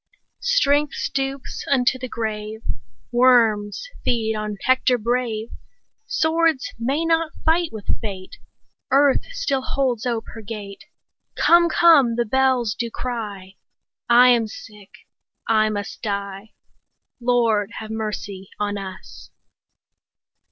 [0.55, 2.63] Strength stoops unto the grave,
[3.11, 5.51] Worms feed on Hector brave;
[6.07, 8.37] Swords may not fight with fate;
[8.89, 10.85] Earth still holds ope her gate;
[11.35, 12.15] 25 Come, come!
[12.15, 13.57] the bells do cry;
[14.09, 14.89] I am sick,
[15.47, 16.53] I must die—
[17.19, 19.29] Lord, have mercy on us!